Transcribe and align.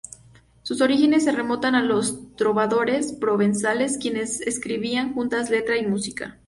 Sus 0.63 0.81
orígenes 0.81 1.25
se 1.25 1.31
remontan 1.31 1.75
a 1.75 1.83
los 1.83 2.35
trovadores 2.35 3.13
provenzales, 3.13 3.99
quienes 3.99 4.41
escribían 4.41 5.13
juntas 5.13 5.51
letra 5.51 5.77
y 5.77 5.85
música. 5.85 6.39